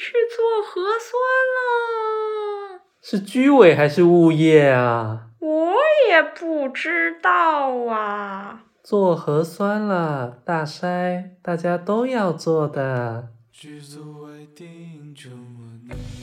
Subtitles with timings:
[0.00, 1.12] 去做核酸
[1.58, 2.80] 了。
[3.02, 5.26] 是居委还是物业啊？
[5.40, 5.74] 我
[6.08, 8.62] 也不知道啊。
[8.82, 13.28] 做核酸了，大筛，大家都要做的。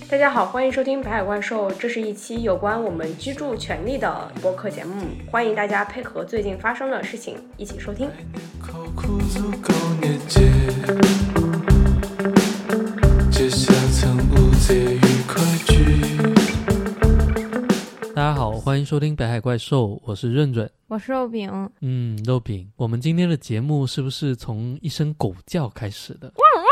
[0.10, 8.10] 大家好，欢迎收听《北海怪兽》，这是一期有关我们居住权利的播客节目，欢迎大家配合最近发生的事情一起收听。
[18.14, 21.70] 大家好，欢迎收听《北海怪兽》，我是润润，我是肉饼。
[21.80, 26.30] 嗯，肉饼，我们今天的节目是不是从一声狗叫开始的？
[26.36, 26.66] 汪汪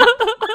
[0.00, 0.51] 汪！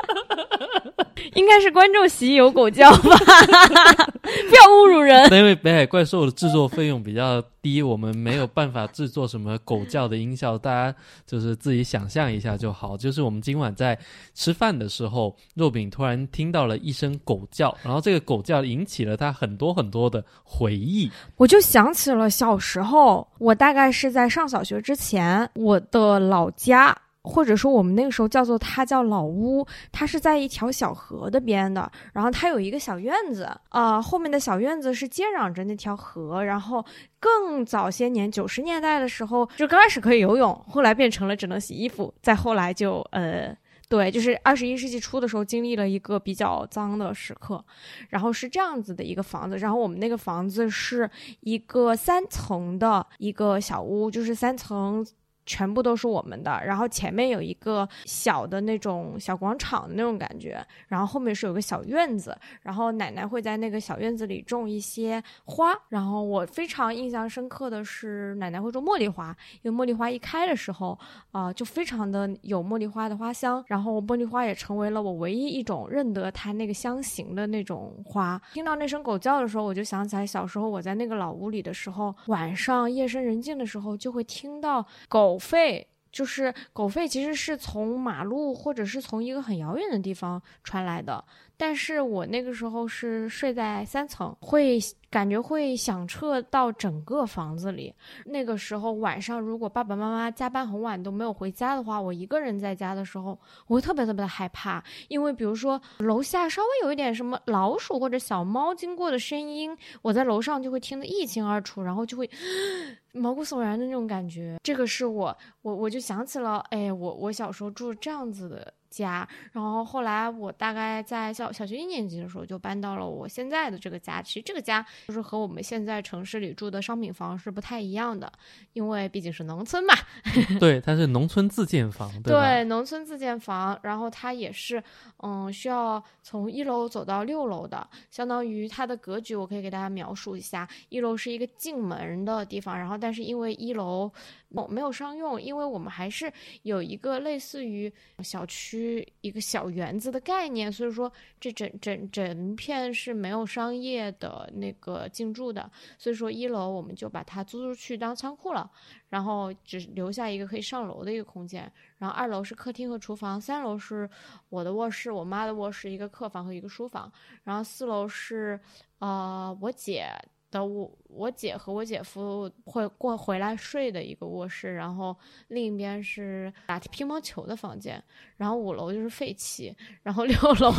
[1.38, 5.24] 应该是观众席有狗叫吧， 不要侮辱人。
[5.32, 12.98] 因为北海怪兽的制作费用比较低，我们没有办法制作什么狗叫的音效，大家就是自己想象一下就好。
[12.98, 13.98] 就是我们今晚在
[14.34, 21.12] 吃饭的时候，肉饼突然听到了一声狗叫，然后这个狗叫引起了他很多很多的回忆。
[21.36, 26.98] 我就想起了小时候，我大概是在上小学之前，我的老家。
[27.28, 36.84] 或者说我们那个时候叫做它叫老屋，它是在一条小河的边的，然后它有一个小院子啊，后面的小院子是接壤着那条河，然后
[37.20, 43.56] 更早些年九十年代的时候，就刚开始可以游泳，后来变成了只能洗衣服，再后来就呃，
[43.90, 47.64] 对，就是二十一世纪初的时候经历了一个比较脏的时刻，
[48.10, 51.10] 然后是这样子的一个房子，然后我们那个房子是
[51.42, 55.06] 一个三层的一个小屋，就是三层。
[55.48, 71.00] 全部都是我们的，然后前面有一个小的那种小广场的那种感觉，然后后面是有个小院子，然后奶奶会在那个小院子里种一些花，然后我非常印象深刻的是奶奶会种茉莉花，因为茉莉花一开的时候
[71.32, 78.40] 啊就非常的有茉莉花的花香，然后茉莉花也成为了我唯一一种认得它那个香型的那种花。
[78.54, 85.37] 听到那声狗叫的时候，我就想起来小时候我在那个老屋里的时候，晚上夜深人静的时候就会听到狗。
[85.38, 91.24] 狗吠就是狗吠，其实是从马路或者是从一个很遥远的地方传来的。
[91.60, 94.78] 但是我那个时候是睡在三层，会
[95.10, 97.92] 感觉会响彻到整个房子里。
[98.26, 112.30] 那个时候晚上，如果爸爸妈妈加班很晚都没有回家的话，我一个人在家的时候，我会特别特别的害怕，因为比如说楼下稍微有一点什么老鼠或者小猫经过的声音，我在楼上就会听得一清二楚，然后就会
[113.14, 114.60] 毛骨悚然的那种感觉。
[114.62, 118.72] 这个是我，我我就想起了，哎，我我小时候住这样子的。
[118.98, 124.22] 家，然后后来我大概在小小学一年级的时候就搬到了我现在的这个家。
[124.22, 128.32] 其实这个家就是和我们现在城市里住的商品房是不太一样的，
[128.74, 129.94] 因为毕竟是农村嘛。
[130.60, 134.84] 对，它是农村自建房，对，农村自建房，然后它也是，
[135.18, 144.12] 嗯，需要从一楼走到六楼的，相当于它的格局，我可以给大家描述一下：一楼是一个进门的地方，然后但是因为一楼。
[144.50, 146.32] 没没有商用，因为我们还是
[146.64, 147.92] 有一个类似于
[148.24, 148.87] 小区
[149.22, 158.70] 一个小园子的概念，所以说这整整整片是没有商业的那个进驻的，所以说一楼我们就把它租出去当仓库了，
[159.10, 164.10] 然后只留下一个可以上楼的一个空间，然后二楼是客厅和厨房，三楼是
[164.50, 167.12] 我的卧室、我妈的卧室、一个客房和一个书房，
[167.44, 168.60] 然后四楼是
[169.00, 170.10] 呃我姐。
[170.50, 175.16] 的我我姐和我姐夫会过回来睡的一个卧室，然后
[175.50, 178.02] 另一边是打乒乓球的房间，
[178.38, 180.72] 然后五楼就是废弃，然后六楼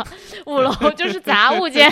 [0.46, 1.90] 五楼就是杂物间，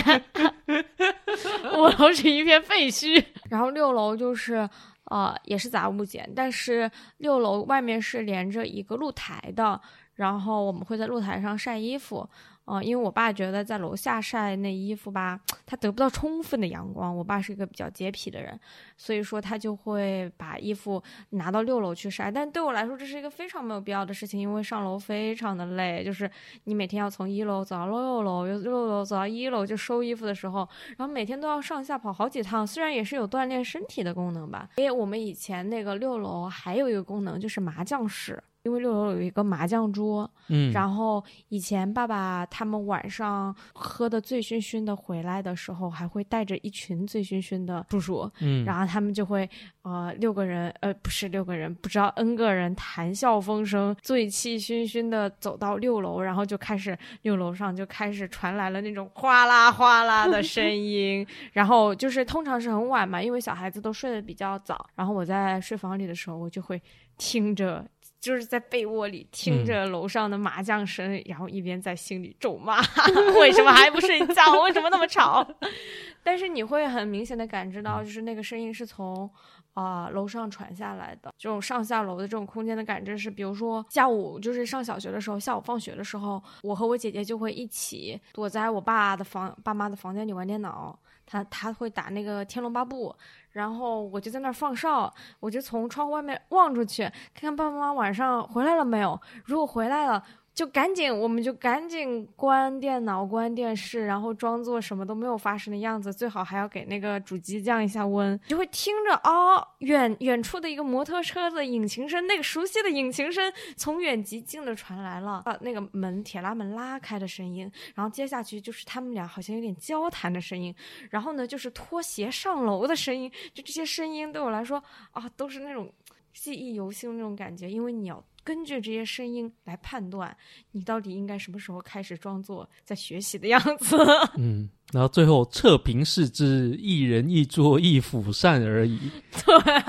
[1.75, 4.69] 五楼是一片废墟，然后六楼就是
[5.05, 9.81] 呃也是杂物间，但是六楼外面是连着一个露台的，
[10.15, 12.29] 然后我们会在露台上晒衣服。
[12.65, 17.15] 哦，因为我爸觉得在楼下晒那衣服吧，他得不到充分的阳光。
[17.15, 18.57] 我爸是一个比较洁癖的人，
[18.95, 22.31] 所以说他就会把衣服拿到六楼去晒。
[22.31, 26.29] 但对我来说，这是一个非常没有必要的事情，因为上楼非常的累，就是
[26.63, 32.65] 你每天要从一楼走到六楼，又六楼走到一楼就收衣服的时候，然后每天都要上下跑好几趟。
[32.65, 38.41] 虽然也是有锻炼身体的功能吧，因为我们以前那个六楼还有一个功能就是麻将室。
[38.63, 49.49] 因为六楼有一个麻将桌，嗯，然后以前爸爸他们晚上喝的醉醺醺的回来的时候，还会带着一群醉醺醺的叔叔，嗯，然后他们就会
[49.81, 66.81] 呃六个人，呃不是六个人，不知道 n 个人谈笑风生，醉气醺醺的走到六楼，然后就开始六楼上就开始传来了那种哗啦哗啦的声音， 然后就是通常是很晚嘛，因为小孩子都睡得比较早，然后我在睡房里的时候，我就会。
[67.15, 67.85] 听着。
[68.23, 72.79] 就是在被窝里听着楼上的麻将声，然后一边在心里咒骂：
[73.37, 74.61] 为什么还不睡觉？
[74.63, 75.45] 为什么那么吵？
[76.23, 79.29] 但是你会很明显的感知到，就是那个声音是从
[79.73, 81.33] 啊楼上传下来的。
[81.37, 90.97] 这种上下楼的这种空间的感知是，比如说下午就是上小学的时候，下午放学的时候，我和我姐姐就会一起躲在我爸的房、爸妈的房间里玩电脑。
[91.25, 93.09] 他他会打那个《天龙八部》，
[93.51, 97.03] 然后我就在那儿放哨，我就从窗户外面望出去，
[97.33, 99.19] 看看爸爸妈妈晚上回来了没有。
[99.45, 100.23] 如果回来了。
[100.53, 106.13] 就赶紧，我们就赶紧关电脑、关电视，然后装作什么都没有发生的样子。
[106.13, 108.39] 最好还要给那个主机降一下温。
[108.47, 115.41] 就会听着啊，远远处的一个摩托车的引擎声，那个熟悉的引擎声从远及近的传来了。
[115.45, 120.73] 啊，那个门铁拉门拉开的声音，然后接下去就是他们俩好像有点交谈的声音，
[121.09, 123.31] 然后呢就是拖鞋上楼的声音。
[123.53, 125.91] 就这些声音对我来说啊，都是那种
[126.33, 128.23] 记忆犹新那种感觉，因为你要。
[128.45, 130.35] 根据这些声音来判断，
[130.73, 133.95] 你到底应该什么时候开始装作在学习的样子。
[134.37, 138.99] 嗯，然后最后测评是之一人一桌一釜扇而已。
[139.45, 139.83] 对，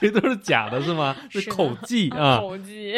[0.00, 1.14] 其实都是假的，是吗？
[1.30, 2.94] 是口技啊，口技。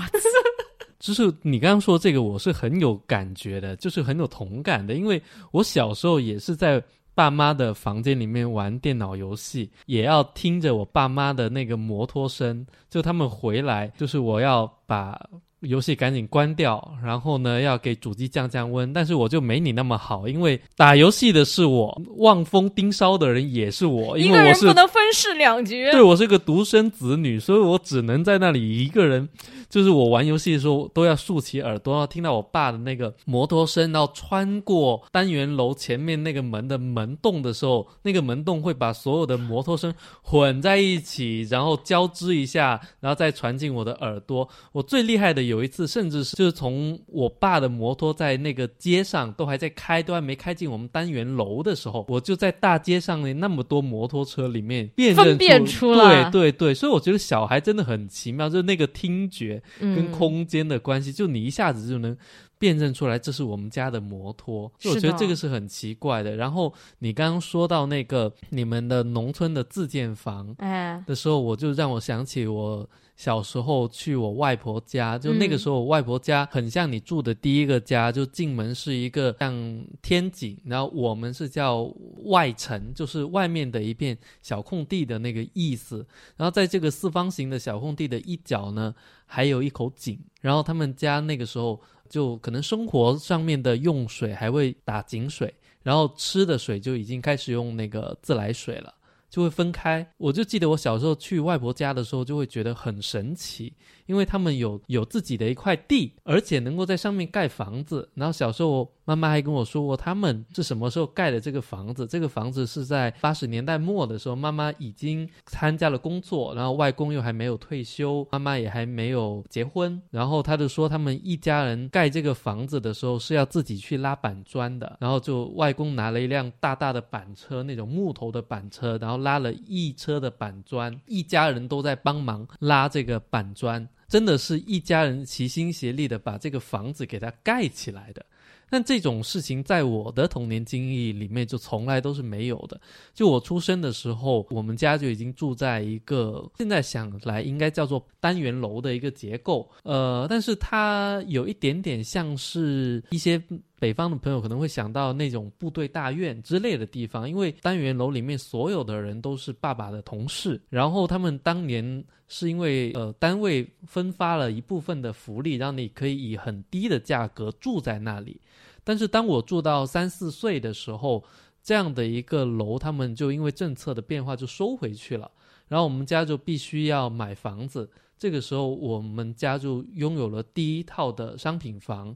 [1.00, 6.84] 就是你刚刚说这个，我是很有感觉的，就是很有同感的，因为我小时候也是在。
[7.14, 12.66] 爸妈的房间里面玩电脑游戏，也要听着我爸妈的那个摩托声。
[12.88, 15.20] 就他们回来，就是我要把。
[15.62, 18.92] 游戏赶紧关掉，然后呢，要给主机降降温。
[18.92, 24.18] 但是我就没你那么好，因为打游戏的是我，望风盯梢的人也是我。
[24.18, 25.76] 一个人不能分饰两角。
[25.92, 29.28] 对，我是个独生子女，所以我只能在那里一个人。
[29.72, 44.48] 就是我玩游戏的时候，都要竖起耳朵，要听到我爸的那个摩托声，然后穿过单元楼前面那个门的门洞的时候，那个门洞会把所有的摩托声混在一起，然后交织一下，然后再传进我的耳朵。
[44.72, 45.42] 我最厉害的。
[45.42, 55.36] 有一次，甚至是就是从我爸的摩托在那个街上都还在开，都还没开进我们单元楼的时候，我就在大街上那那么多摩托车里面辨认
[55.66, 55.94] 出
[56.30, 62.16] 对对对，所以我觉得小孩真的很奇妙，就是那个听觉跟空间的关系，就你一下子就能
[62.62, 66.36] 辨认出来这是我们家的摩托，我觉得这个是很奇怪的。
[66.36, 72.88] 然后你刚刚说到那个你们的农村的自建房哎的时候，我就让我想起我。
[73.14, 81.82] 小时候去我外婆家，就那个时候，我外婆家很像你住的第一个家，就进门是一个像天井，然后我们是叫
[82.24, 86.04] 外城，就是外面的一片小空地的那个意思。
[86.36, 88.92] 然后在这个四方形的小空地的一角呢，
[89.26, 90.18] 还有一口井。
[90.40, 91.80] 然后他们家那个时候
[92.12, 98.92] 就可能生活上面的用水还会打井水，然后吃的水就已经开始用那个自来水了。
[99.30, 103.72] 就会分开，我就记得我小时候去外婆家的时候，就会觉得很神奇。
[104.06, 108.08] 因为他们有有自己的一块地，而且能够在上面盖房子。
[108.14, 112.06] 然后小时候妈妈还跟我说过，他们是什么时候盖的这个房子？
[112.06, 120.00] 这个房子是在八十年代末的时候，妈妈已经参加了工作，然后外公又还没有退休，妈妈也还没有结婚。
[120.10, 124.96] 然后他就说，他们一家人盖这个房子的时候是要自己去拉板砖的。
[125.00, 133.88] 然后就外公拿了一辆大大的板车，那种木头的板车，然后拉了一车的板砖，一家人都在帮忙拉这个板砖。
[134.12, 138.22] 真的是一家人齐心协力的把这个房子给它盖起来的，
[138.68, 142.78] 但这种事情在我的童年经历里面就从来都是没有的。
[143.14, 153.42] 就我出生的时候，我们家就已经住在一个现在想来应该叫做单元楼的一个结构，呃，但是它有一点点像是一些。
[153.82, 168.40] 北方的朋友可能会想到那种部队大院之类的地方，因为单元楼里面所有的人都是爸爸的同事，然后他们当年是因为呃单位分发了一部分的福利，让你可以以很低的价格住在那里。
[168.84, 171.24] 但是当我住到三四岁的时候，
[171.60, 175.28] 这样的一个楼，他们就因为政策的变化就收回去了，
[175.66, 177.90] 然后我们家就必须要买房子。
[178.16, 182.14] 这个时候，我们家就拥有了第一套的商品房。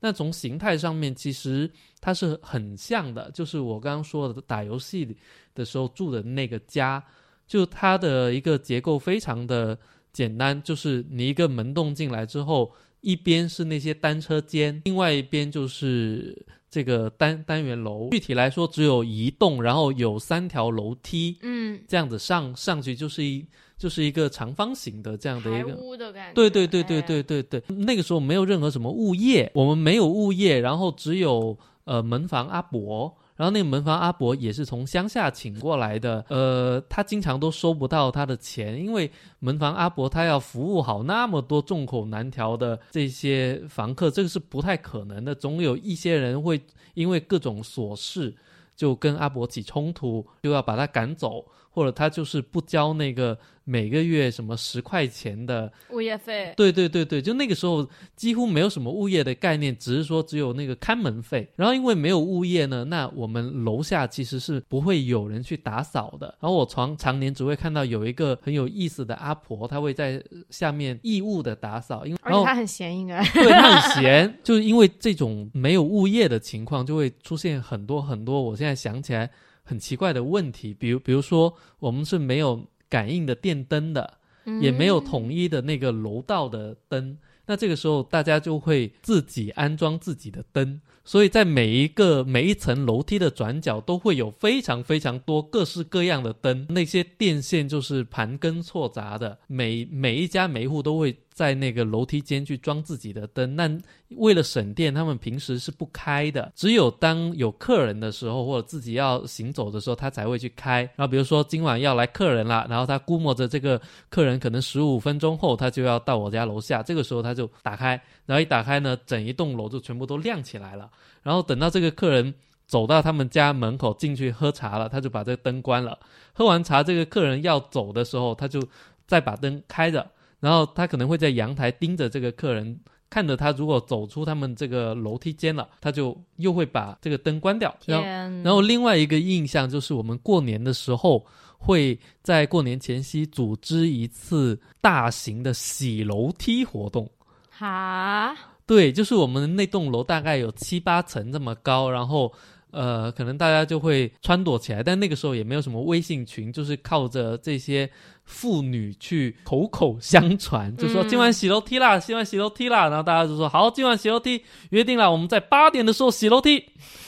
[0.00, 5.16] 那从形态上面，其实它是很像的，就是我刚刚说的打游戏
[5.54, 7.02] 的时候住的那个家，
[7.46, 9.78] 就它的一个结构非常的
[10.12, 12.72] 简单，就是你一个门洞进来之后，
[13.06, 18.08] 一边是那些单车间，另外一边就是这个单单元楼。
[18.10, 23.46] 具体来说，只有一栋，然后有三条楼梯，嗯，这样子上上去就是一。
[23.78, 27.62] 就是一个长方形的这样的一个屋的感觉，对对对对对对对。
[27.68, 45.34] 那个时候没有任何什么物业，我们没有物业，然后只有呃门房阿伯，然后那个门房阿伯也是从乡下请过来的，呃，他经常都收不到他的钱，因为门房阿伯他要服务好那么多众口难调的这些房客，这个是不太可能的。
[45.34, 46.60] 总有一些人会
[46.94, 48.34] 因为各种琐事
[48.74, 51.44] 就跟阿伯起冲突，就要把他赶走，
[51.76, 53.38] 或者他就是不交那个。
[53.68, 56.54] 每个月什么十块钱的物业费？
[56.56, 61.50] 对对对对，就那个时候几乎没有什么物业的概念，只是说只有那个看门费。
[61.56, 66.28] 然后因为没有物业呢，那我们楼下其实是不会有人去打扫的。
[66.40, 74.38] 然后我常常年只会看到有一个很有意思的阿婆，她会在下面义务的打扫，因为而且她很闲，应该对她很闲。
[74.44, 78.40] 就是因为这种没有物业的情况，就会出现很多很多。
[78.40, 79.28] 我现在想起来
[79.66, 82.64] 很奇怪的问题，比如比如说我们是没有。
[82.88, 84.18] 感应的电灯的，
[84.60, 90.80] 也没有统一的那个楼道的灯，那这个时候大家就会自己安装自己的灯。
[91.04, 103.54] 所以在每一个每一层楼梯的转角都会有非常非常多各式各样的灯，那些电线就是盘根错杂的，每每一家每一户都会在那个楼梯间去装自己的灯。
[103.54, 103.70] 那
[104.16, 110.80] 为了省电，他们平时是不开的，只有当有客人的时候或者自己要行走的时候，他才会去开。
[110.96, 113.78] 然后比如说今晚要来客人了，然后他估摸着这个
[114.08, 120.90] 客人可能十五分钟后他就要到我家楼下，这个时候他就打开，然后一打开呢，整一栋楼就全部都亮起来了。
[121.22, 122.32] 然后等到这个客人
[122.66, 125.98] 走到他们家门口进去喝茶了，他就把这个灯关了。
[126.32, 128.66] 喝完茶，这个客人要走的时候，他就
[129.06, 130.06] 再把灯开着。
[130.40, 132.78] 然后他可能会在阳台盯着这个客人，
[133.08, 137.74] 看着他如果走出他们这个楼梯间了，他就又会把这个灯关掉。
[137.84, 138.04] 然后，
[138.42, 141.24] 然后另外一个印象就是我们过年的时候
[141.58, 147.08] 会在过年前夕组织一次大型的洗楼梯活动。
[147.50, 148.36] 哈。
[148.66, 152.32] 对，就是我们那栋楼大概有七八层这么高，然后，
[152.72, 157.88] 呃，可能大家就会撺掇起来，但那个时候也没有什么微信群，就是靠着这些
[158.26, 166.62] 妇女去口口相传，就说今晚洗楼梯啦，今晚洗楼梯啦，然后大家就说好，今晚洗楼梯，约定了，我们在八点的时候洗楼梯，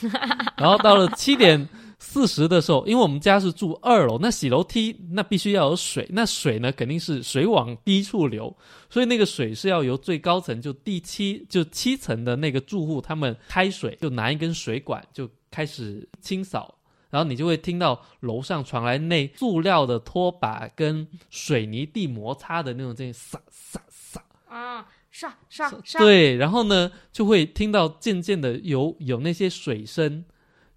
[0.57, 1.69] 然后到了七点。
[2.01, 8.55] 四十的时候，因为我们家是住二楼，那洗楼梯那必须要有水，那水呢肯定是水往低处流，
[8.89, 16.73] 所以那个水是要由最高层就第七就七层的那个住户他们开水，就拿一根水管就开始清扫，
[17.09, 30.23] 然后你就会听到楼上传来那塑料的拖把跟水泥地摩擦的那种声音，沙沙沙啊，沙沙沙，对，然后呢就会听到渐渐的有有那些水声。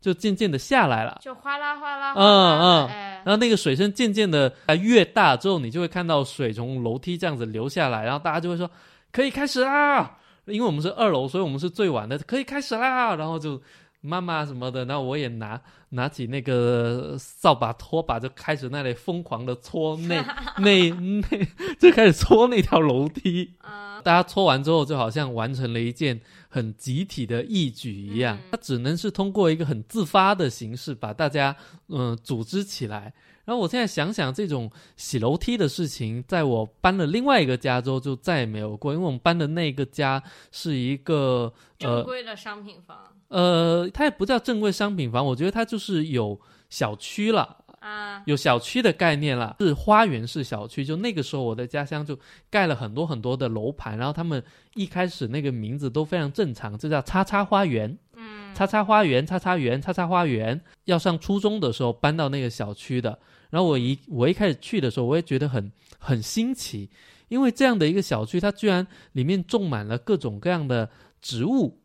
[0.03, 2.89] 就渐渐的下来了，就哗啦哗啦，嗯嗯，
[3.25, 8.69] 然后那个水声渐渐的越大之后，你就会看到水从楼梯这样子流下来，然后大家就会说
[9.13, 13.63] 可以开始啦，因为我们是二楼，所以我们是最晚的，可以开始啦，然后就
[14.03, 20.23] 妈妈什么的，然后我也拿拿起那个扫把拖把就开始那里疯狂的搓那
[20.61, 21.39] 那那
[21.79, 26.21] 就开始搓那条楼梯，啊大家搓完之后就好像完成了一件。
[26.55, 31.57] 很集体的义举一样，它只能是通过一个很自发的形式把大家
[31.89, 33.15] 嗯组织起来。
[33.45, 42.99] 然后我现在想想，这种洗楼梯的事情，在我搬了另外一个家之后就再也没有过，因为我们搬的那个家是一个正规的商品房。
[43.29, 47.59] 呃，它也不叫正规商品房，我觉得它就是有小区了。
[47.81, 50.85] 啊，有小区的概念了，是花园式小区。
[50.85, 52.17] 就那个时候，我的家乡就
[52.49, 54.41] 盖了很多很多的楼盘，然后他们
[54.75, 57.99] 一开始那个名字都非常正常，就叫“叉叉花园”。
[58.33, 60.61] 嗯，叉叉花园，叉叉园，叉叉花园。
[60.87, 63.19] 要上初中的时候搬到那个小区的，
[63.51, 66.91] 然后我一我一开始去的时候，我也觉得很很新奇，
[67.29, 70.89] 因为这样的一个小区，它居然里面种满了各种各样的
[71.21, 71.79] 植物。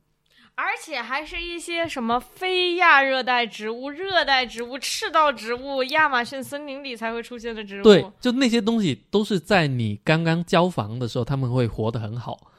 [0.55, 7.83] 而且还是一些什么非亚热带植物、热带植物、赤道植物、亚马逊森林里才会出现的植物。
[7.83, 12.51] 对，就那些东西都是在你刚刚交房的时候，他们会活得很好。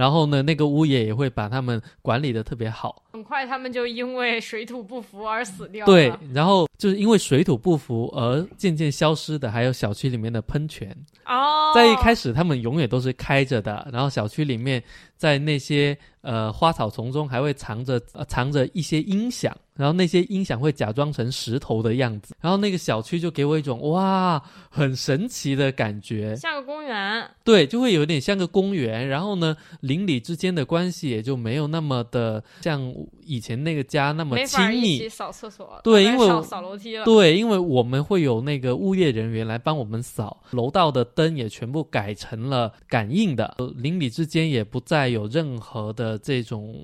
[0.00, 3.02] 然后呢，那个物业也会把他们管理的特别好。
[3.12, 5.84] 很快，他们就因为水土不服而死掉。
[5.84, 10.90] 对，然后就是因为水土不服而渐渐消失的，还有小区里面的喷泉。
[11.26, 13.86] 哦，在一开始，他们永远都是开着的。
[13.92, 14.82] 然后小区里面，
[15.18, 19.54] 在那些呃花草丛中，还会藏着藏着一些音响。
[19.80, 27.26] 然后那些音响会假装成石头的样子，然后那个小区就给我一种哇，很神奇的感觉，像个公园。
[27.42, 29.08] 对，就会有点像个公园。
[29.08, 32.94] 然后呢，邻里之间的关系也就没有那么的像
[33.30, 35.08] 以前那个家那么亲密。
[35.08, 37.04] 扫厕所，对，因为扫楼梯了。
[37.06, 43.56] 对，因为我们会有那个物业人员来帮我们扫楼道的灯，也全部改成了感应的。
[43.76, 46.74] 邻里之间也不再有任何的这种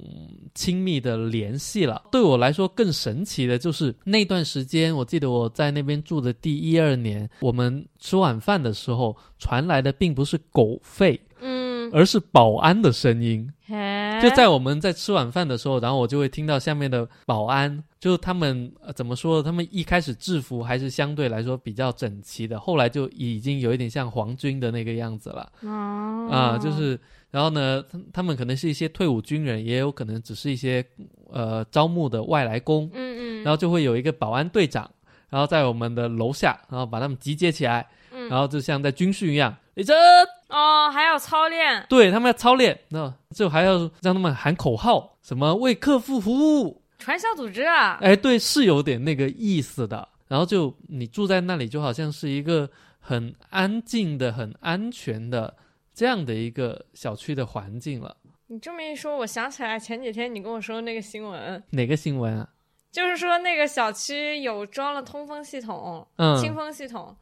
[0.54, 2.04] 亲密的联系了。
[2.10, 2.86] 对我来说更。
[2.86, 13.52] 更神奇的就是那段时间，我记得我在那边住的第一二年，我们吃晚饭的时候传来的并不是狗吠，嗯，而是保安的声音。
[14.20, 19.42] 嘿就在我们在吃晚饭的时候，然后我就会听到下面的保安，就是他们、呃怎么说？
[19.42, 25.52] 他们一开始制服还是相对来说比较整齐的，后来就已经有一点像皇军的那个样子了。
[25.62, 26.98] 哦啊，就是，
[27.30, 30.84] 然后呢，他他们可能是一些退伍军人，也有可能只是一些
[31.30, 34.90] 呃招募的外来工，嗯嗯，然后就会有一个保安队长，
[35.28, 39.96] 然后在我们的楼下，然后把他们集结起来，嗯然后就像在军训一样，立正，
[40.48, 50.08] 哦还要操练，对他们要操练，那就还要让他们喊口号，什么为客户服务，传销组织啊，哎，对，是有点那个意思的。
[50.28, 55.56] 然后就你住在那里，就好像是一个很安静的、很安全的
[55.94, 58.16] 这样的一个小区的环境了。
[58.48, 62.48] 你这么一说，我想起来前几天你跟我说那个新闻，哪个新闻啊？
[62.90, 67.14] 就是说那个小区有装了通风系统、嗯清嗯，风系统，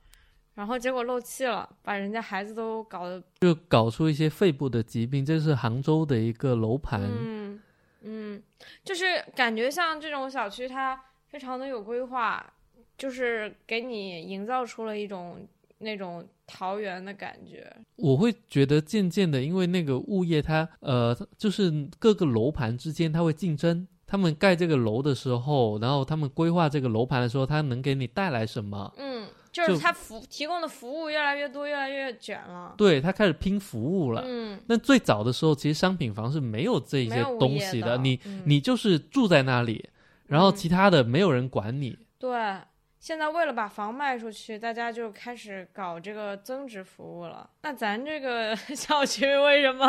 [0.54, 5.25] 然后结果漏气了，把人家孩子都搞得，就搞出一些肺部的疾病。
[5.25, 7.61] 这是杭州的一个楼盘，嗯
[8.02, 8.42] 嗯，
[8.84, 12.52] 就是感觉像这种小区，它非常的有规划，
[12.96, 15.46] 就是给你营造出了一种
[15.78, 17.75] 那种桃源的感觉。
[17.96, 23.88] 我会觉得渐渐的，因为那个物业它呃，就是各个楼盘之间它会竞争。
[24.06, 28.92] 他们盖这个楼的时候，然后他们规划这个楼盘的时候，它能给你带来什么？
[28.99, 29.23] 嗯，
[29.54, 32.75] 就是就它服提供的服务越来越多，越来越卷了。
[32.76, 34.25] 对，它开始拼服务了。
[34.26, 39.88] 嗯，那最早的时候，其实商品房是没有这些东西的你嗯你就是住在那里，
[40.26, 41.96] 然后嗯其他的没有人管你。
[42.18, 42.56] 对，
[42.99, 47.49] 现在为了把房卖出去，大家就开始搞这个增值服务了。
[47.62, 49.87] 那咱这个 小区为什么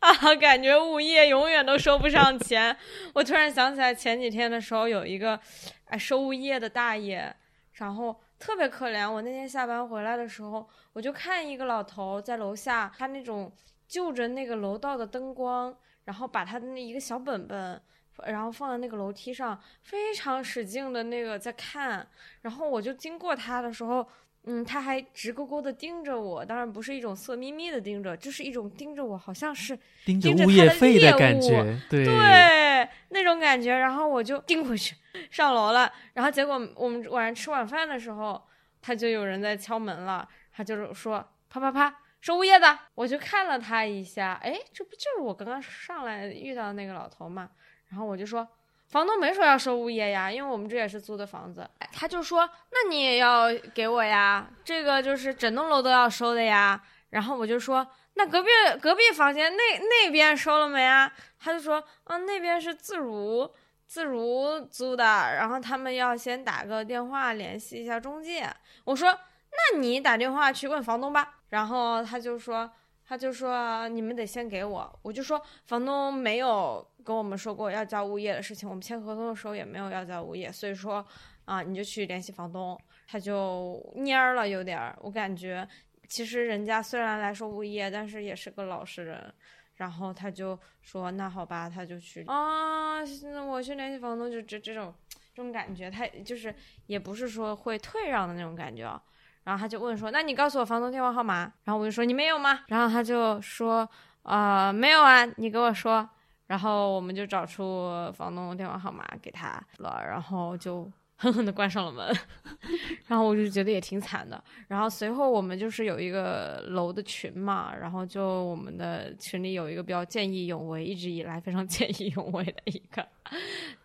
[0.00, 2.76] 啊，感觉物业永远都收不上钱？
[3.14, 5.38] 我突然想起来前几天的时候，有一个
[5.84, 7.32] 哎收物业的大爷，
[7.74, 9.10] 然后特别可怜。
[9.10, 13.52] 我那天下班回来的时候，我就看一个老头在楼下，他那种
[13.86, 17.80] 就着那个楼道的灯光，然后把他的那一个小本本。
[18.26, 22.04] 然后放在那个楼梯上，非常使劲的那个在看，
[22.40, 24.04] 然后我就经过他的时候，
[24.44, 34.96] 嗯，他还直勾勾的盯着我，当然不是一种色眯眯的盯着，就是一种盯着我，好像是 盯着物业费猎的感物觉，对对那种感觉，然后我就盯回去
[35.30, 38.42] 上楼了，然后结果我们晚上吃晚饭的时候，
[38.80, 41.94] 他就有人在敲门了，他就是说啪啪啪。
[42.20, 47.48] 收物业的，我就看了他一下，哎，这不就是我刚刚上来遇到的那个老头嘛？
[47.90, 48.46] 然后我就说，
[48.88, 51.68] 房东没说要收物业呀，因为我们这也是租的房子。
[51.92, 56.82] 他就说，那你也要给我呀，这个就是整栋楼都要收的呀。
[57.10, 58.48] 然后我就说，那隔壁
[58.80, 61.12] 隔壁房间那那边收了没啊？
[61.38, 63.50] 他就说，嗯，那边是自如
[63.86, 68.50] 自如租的，然后他们要先打个电话联系一下中介。
[68.84, 71.40] 我说，那你打电话去问房东吧。
[71.50, 72.70] 然后他就说。
[73.10, 81.02] 他就说你们得先给我，我就说房东没有跟我们说过要交物业的事情，我们签合同的时候也没有要交物业，所以说
[81.46, 82.78] 啊，你就去联系房东。
[83.06, 85.66] 他就蔫儿了，有点儿，我感觉
[86.06, 89.32] 其实人家虽然来收物业，但是也是个老实人。
[89.76, 94.94] 然后他就说那好吧，他就去啊，那我去联系房东，就这这种
[95.34, 96.54] 这种感觉，他就是
[96.88, 99.02] 也不是说会退让的那种感觉啊。
[99.44, 103.88] 然后他就问说：“那你告诉我房东电话号码。”然后我就说：“你没有吗？”然后他就说
[104.22, 106.06] ：“啊、没有啊，你给我说。”
[106.48, 112.12] 然后我们就找出房东电话号码给他了，然后就狠狠的关上了门。
[113.06, 114.42] 然后我就觉得也挺惨的。
[114.66, 123.06] 然后随后我们就是有一个楼的群嘛，然后就我们的群里有一个比较见义勇为，一直以来非常见义勇为的一个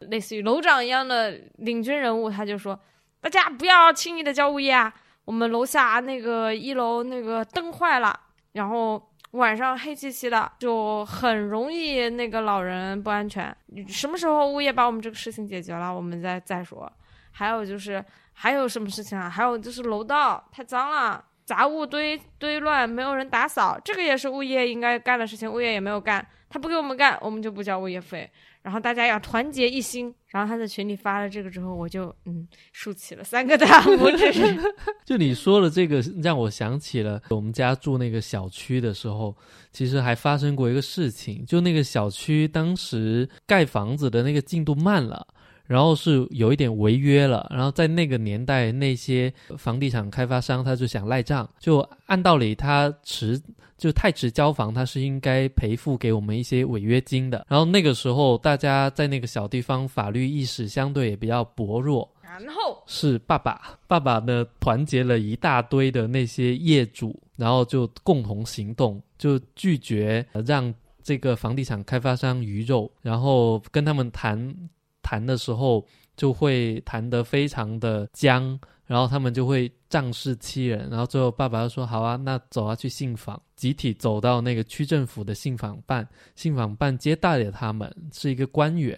[0.07, 2.79] 类似于楼长一样的领军人物，他就说
[3.21, 4.93] ：“大家不要轻易的交物业啊！”
[5.25, 8.19] 我们楼下那个一楼那个灯坏了，
[8.51, 9.01] 然后
[9.33, 13.55] 晚上黑漆漆的，就很容易那个老人不安全。
[13.87, 16.91] 什么时候物业把我们这个事情解决了，我们再再说。
[17.31, 19.27] 还有就是还有什么事情啊？
[19.27, 28.29] 还有就是楼道太脏了，杂物堆堆乱，没有人打扫，这个也是物业应该干的事情，物业也没有干，他不给我们干，我们就不交物业费。
[28.63, 30.11] 然后大家要团结一心。
[30.29, 34.59] 然后他在群里发了这个之后，我就嗯竖起了三个大 拇指。
[35.05, 39.37] 就你说的这个，让我想起了我们家住那个小区的时候，
[39.71, 45.27] 其实还发生过一个事情，就那个小区当时盖房子的那个进度慢了。
[45.67, 53.41] 然后是有一点违约了，然后在那个年代，那些房地产开发商他就想赖账，就按道理他迟
[53.77, 57.45] 就太迟交房，他是应该赔付给我们一些违约金的。
[57.49, 62.09] 然后那个时候，大家在那个小地方法律意识相对也比较薄弱。
[62.21, 70.73] 然后是爸爸，爸爸呢团结了一大堆的那些业主，然后就共同行动，就拒绝让
[71.03, 74.55] 这个房地产开发商鱼肉，然后跟他们谈
[75.03, 75.85] 谈的时候
[76.17, 78.59] 就会谈得非常的僵。
[78.85, 88.93] 然后他们就会仗势欺人，然后最后爸爸就说：“好啊，那走啊，去信访，集体走到那个区政府的信访办，信访办接待了他们，是一个官员。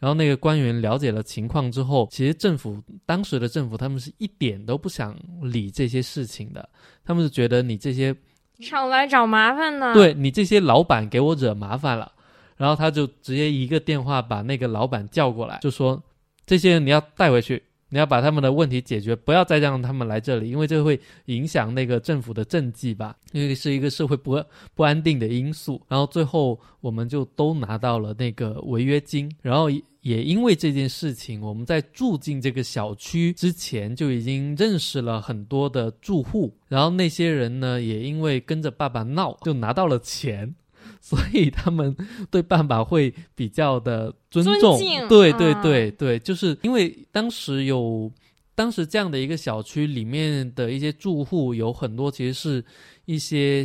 [0.00, 6.68] 然后那个官员了解了情况之后，其实政府当时的政府他们是一点都不想理这些事情的，
[7.04, 8.14] 他们是觉得你这些
[8.58, 12.10] 上来找麻烦呢，对你这些老板给我惹麻烦了。
[12.58, 16.02] 然后他就直接一个电话把那个老板叫过来，就说
[16.44, 24.38] 这些人你要带回去。”你要把他们的问题解决，不要再让他们来这里，因为这会影响那个政府的政绩吧，因为是一个社会不
[24.74, 25.80] 不安定的因素。
[25.88, 40.54] 然后最后我们就都拿到了那个违约金，然后也因为这件事情，我们在住进这个小区之前就已经认识了很多的住户，然后那些人呢也因为跟着爸爸闹，就拿到了钱。
[41.00, 41.96] 所以他们
[42.30, 48.10] 对爸爸会比较的尊重，对对对对，就是因为当时有
[48.54, 52.64] 当时这样的一个小区里面的一些住户有很多，其实是
[53.06, 53.64] 一些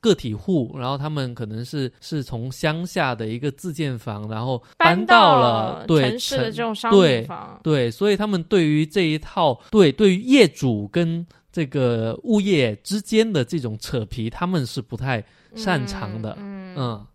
[0.00, 15.24] 个体户，然后他们可能是是从乡下的一个自建房，然后搬到了对城市的这种商品房，对，所以他们对于这一套对对于业主跟这个物业之间的这种扯皮，他们是不太。
[15.54, 16.55] 擅长的，嗯，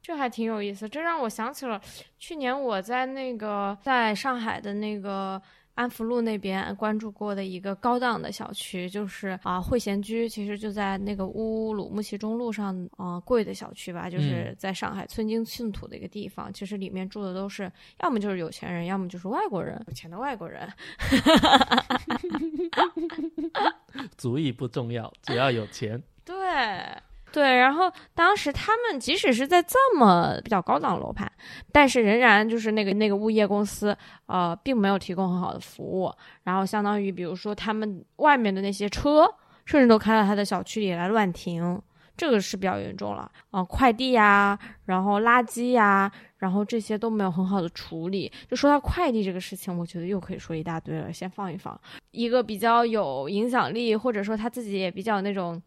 [0.02, 0.89] 这还挺有意思。
[0.89, 1.80] 这让我想起了
[2.17, 5.41] 去年我在那个在上海的那个
[5.76, 16.52] 安福路那边关注过的一个高档的小区，就是啊汇贤居，其实就在那个乌鲁木齐中路上啊贵的小区吧，就是在上海寸金寸土的一个地方。
[16.52, 17.71] 其实里面住的都是
[18.02, 20.69] 要么就是有钱人，要么就是外国人，有钱的外国人。
[24.17, 26.02] 足以不重要，只要有钱。
[26.26, 26.36] 对。
[27.31, 31.31] 对，然后当时他们即使是在这么比较高档楼盘，
[31.71, 36.11] 但是仍然就是那个那个物业公司，呃，并没有提供很好的服务。
[36.43, 41.81] 然后相当于，比如说他们外面的那些车，甚至都开到他的小区里来乱停，
[42.17, 43.31] 这个是比较严重了。
[43.51, 48.29] 啊，快递呀，然后垃圾呀，然后这些都没有很好的处理。
[48.49, 51.13] 就说到快递这个事情，我觉得又可以说一大堆了。
[51.13, 51.79] 先放一放，
[52.11, 55.61] 一个比较有影响力，或者说他自己也比较那种。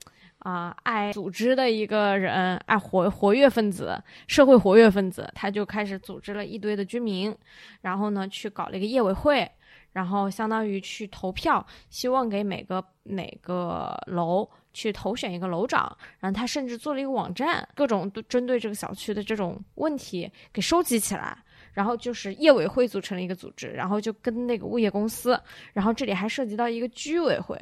[0.45, 7.35] 啊，爱组织的一个人，爱活活跃分子，社会活跃分子，他就开始组织了一堆的居民，
[7.81, 9.51] 然后呢，去搞了一个业委会，
[9.93, 21.35] 然后相当于去投票，希望给每个每个楼去投选一个楼长，然后他甚至做了一个网站，各种都针对这个小区的这种问题给收集起来，
[21.73, 25.41] 然后就是业委会组成了一个组织，然后就跟那个物业公司，
[25.73, 27.59] 然后这里还涉及到一个居委会、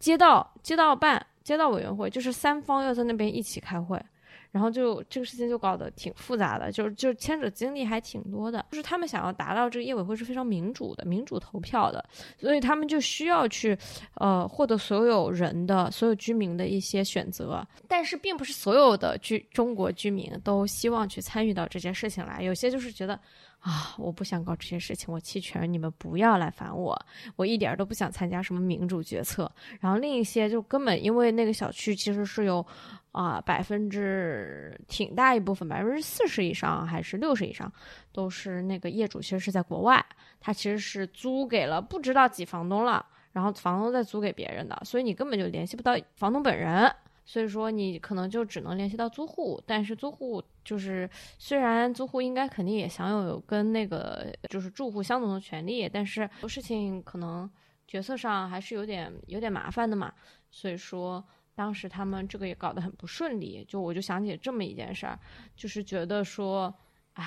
[0.00, 1.24] 街道街道办。
[1.44, 4.02] 街道委员会就是三方要在那边一起开会，
[4.50, 8.64] 然后就这个事情就搞得挺复杂的，就是就牵扯精力还挺多的。
[8.70, 12.02] 就是他们想要达到这个业委会是非常民主的，民主投票的，
[12.38, 13.76] 所以他们就需要去
[14.14, 17.66] 呃获得所有人的所有居民的一些选择。
[17.86, 23.20] 但是并不是所有的居中国居民都希望去参与到这件事情来，有些就是觉得。
[23.64, 23.94] 啊！
[23.96, 26.94] 我不想搞这些事情，我弃权，你们不要来烦我，
[27.34, 29.50] 我一点都不想参加什么民主决策。
[29.80, 32.64] 然后另一些就根本因为那个小区其实是有，
[33.12, 37.72] 啊百分之挺大一部分，百分之四十以上还是六十以上，
[38.12, 40.04] 都是那个业主其实是在国外，
[40.40, 46.94] 他其实是租给了不知道几房东了，然后房东再租给别人的，所以你根本就联系不到房东本人。
[47.26, 51.08] 所以说你可能就只能联系到租户，但是租户就是
[51.38, 57.50] 虽然租户应该肯定也享有跟那个就是住户相同的权利，但是事情可能
[57.88, 60.12] 决策上还是有点有点麻烦的嘛。
[60.50, 65.18] 所以说当时他们这个也搞得很不顺利，就我就想起这么一件事儿，
[65.56, 66.72] 就是觉得说，
[67.14, 67.24] 哎，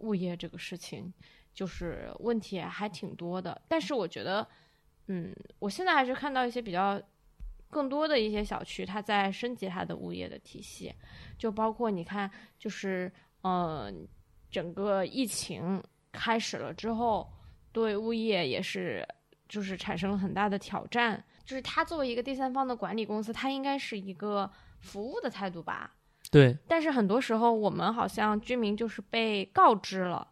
[0.00, 1.10] 物业这个事情
[1.54, 3.58] 就是问题还挺多的。
[3.66, 4.46] 但是我觉得，
[5.06, 7.00] 嗯，我现在还是看到一些比较。
[7.70, 10.94] 更多的一些小区，它在升级它的物业的体系，
[11.38, 13.92] 就包括你看，就是呃，
[14.50, 17.30] 整个疫情开始了之后，
[17.72, 19.06] 对物业也是
[19.48, 21.22] 就是产生了很大的挑战。
[21.44, 24.50] 就是它作为一个第三方的管理公司，它应该是一个
[24.80, 25.94] 服务的态度吧？
[26.30, 26.56] 对。
[26.68, 30.28] 但是很多时候，我们好像居民就是被告知了。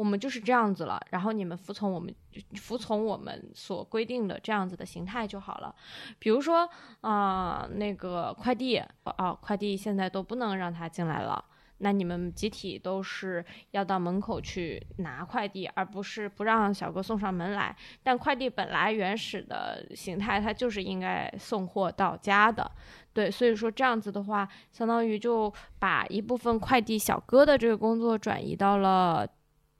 [0.00, 2.14] 我们就是这样子了，然后你们服从我们，
[2.54, 5.74] 服从我们所规定的这样子的形态就好了。
[6.18, 6.66] 比如说
[7.02, 11.44] 啊、那个快递啊、快递现在都不能让他进来了。
[11.82, 17.76] 那你们集体都是要到门口去拿快递，而不是不让小哥送上门来。
[18.02, 22.70] 但快递本来原始的形态，它就是应该送货到家的，
[23.12, 29.26] 对，所以说这样子的话，相当于就把一部分快递小哥的这个工作转移到了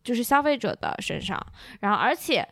[0.03, 1.41] 就是消费者的身上，
[1.81, 2.47] 然后而且。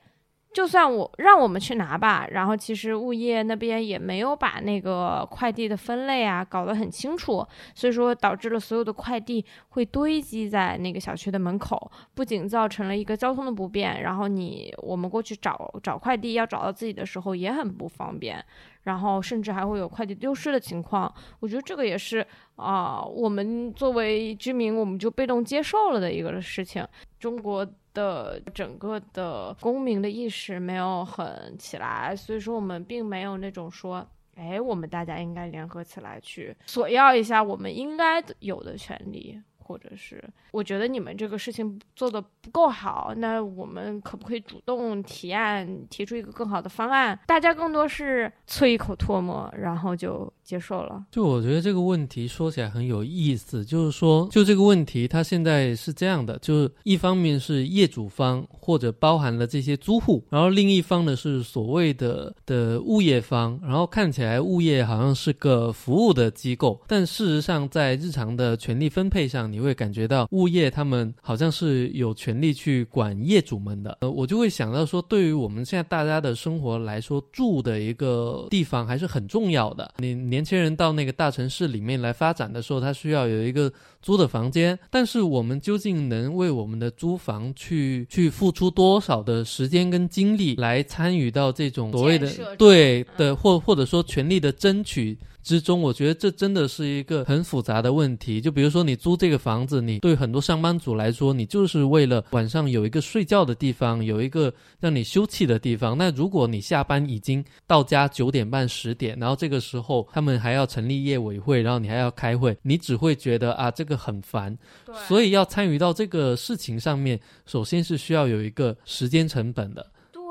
[0.52, 18.42] 就算我让我们去拿吧，然后其实物业那边也没有把那个快递的分类啊搞得很清楚，所以说导致了所有的快递会堆积在那个小区的门口，不仅造成了一个交通的不便，然后你我们过去找找快递要找到自己的时候也很不方便，
[18.84, 21.12] 然后甚至还会有快递丢失的情况。
[21.40, 26.84] 我觉得这个也是啊、我们作为居民我们就被动接受了的一个事情。
[27.20, 27.64] 中国
[27.98, 34.06] 的整个的公民的意识没有很起来，所以说我们并没有那种说。
[34.40, 47.18] 哎，我们大家应该联合起来去索要一下我们应该有的权利，或者是我觉得你们这个事情做的不够好，那我们可不可以主动提案，提出一个更好的方案？
[47.26, 51.04] 大家更多是啐一口唾沫，然后就接受了。
[51.10, 73.98] 就我觉得这个问题说起来很有意思，就是说，就这个问题，它现在是这样的，就是一方面是业主方或者包含了这些租户，然后另一方呢是所谓的的物业方，然后看起来物业好像是个服务的机构，但事实上在日常的权利分配上，你会感觉到物业他们好像是有权利去管业主们的。
[74.00, 79.92] 呃，我就会想到说，对于我们现在大家的生活来说，住的一个地方还是很重要的。
[79.98, 93.06] 你你年轻人到那个大城市里面来发展的时候，他需要有一个租的房间，但是我们究竟能为我们的租房去去付出多少的时间跟精力来参与到这种所谓的对嗯。
[93.16, 98.40] 的或或者说权利的争取之中，我觉得这真的是一个很复杂的问题。
[98.40, 105.96] 就比如说你租这个房子，你对很多上班族来说，你就是为了晚上有一个睡觉的地方，有一个让你休憩的地方。
[105.96, 114.56] 那如果你下班已经到家九点半十点，然后这个时候他们还要成立业委会，然后你还要开会，你只会觉得啊这个很烦。
[114.84, 119.86] 对所以要参与到这个事情上面，首先是需要有一个时间成本的。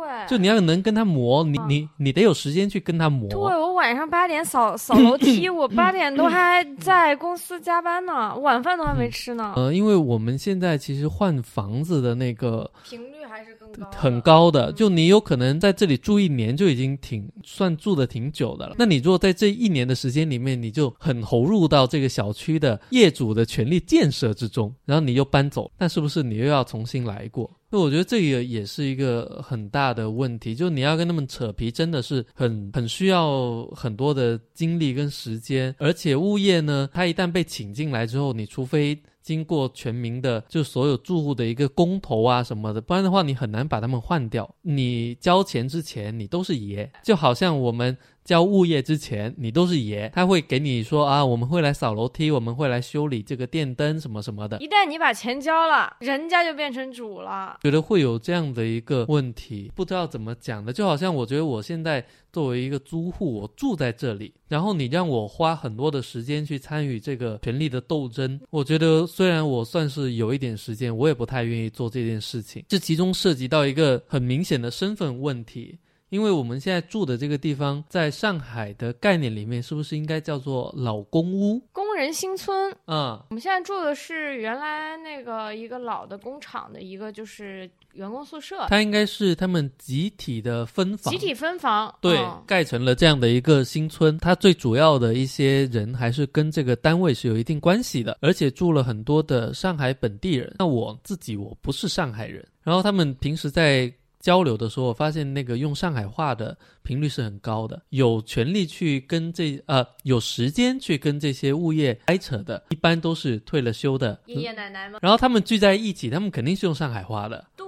[0.07, 1.67] 对，就你要能跟他磨，你嗯。
[1.69, 3.27] 你你得有时间去跟他磨。
[3.29, 14.21] 对我晚上八点扫扫楼 梯，我八点都还在公司加班呢，晚饭都还没吃呢，呃，因为我们现在其实换房子的那个频率还是更高，很。
[14.27, 18.75] 高的，嗯就你有可能在这里住一年就已经挺算住的挺久的了。
[18.77, 27.49] 那你如果在这一年的时间里面，你就很投入到这个小区的业主的权利建设之中，然后你又搬走，那是不是你又要重新来过？
[27.69, 44.55] 那我觉得这个也是一个很大的问题，就你要跟他们扯皮，真的是很很需要很多的精力跟时间，而且物业呢，它一旦被请进来之后，你除非经过全民的，就所有住户的一个公投啊什么的，不然的话你很难把他们换掉。
[44.61, 47.97] 你交钱之前，你都是爷，就好像我们。
[48.27, 54.57] 交物业之前，你都是爷，他会给你说啊，我们会来扫楼梯，我们会来修理这个电灯什么什么的。
[54.57, 57.57] 一旦你把钱交了，人家就变成主了。
[57.63, 72.61] 觉得会有这样的一个问题，不知道怎么讲的，就好像我觉得我现在作为一个租户，我住在这里，然后你让我花很多的时间去参与这个权力的斗争，我觉得虽然我算是有一点时间，我也不太愿意做这件事情。
[72.67, 75.77] 这其中涉及到一个很明显的身份问题。
[76.09, 81.61] 因为我们现在住的这个地方，在上海的概念里面，是不是应该叫做老公屋？
[81.73, 91.93] 工人新村，嗯、我们现在住的是原来那个一个老的工厂的一个就是员工宿舍，它应该是他们集体的分房，集体分房。
[91.99, 94.17] 对，嗯盖成了这样的一个新村。
[94.19, 100.55] 它最主要的一些人还是跟这个单位是有一定关系的，而且住了很多的上海本地人。
[100.57, 103.91] 那我自己我不是上海人，然后他们平时在。
[104.27, 114.19] 交流的时候，我发现那个用上海话的频率是很高的，有权利去跟这呃有时间去跟这些物业掰扯的，一般都是退了休的。
[114.25, 117.45] 爷爷奶奶们，然后他们聚在一起，他们肯定是用上海话的。
[117.55, 117.65] 对，